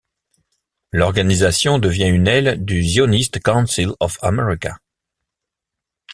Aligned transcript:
L'organisation 0.91 1.77
devient 1.77 2.07
une 2.07 2.27
aile 2.27 2.65
du 2.65 2.81
Zionist 2.83 3.37
Council 3.39 3.91
of 3.99 4.17
America. 4.23 4.79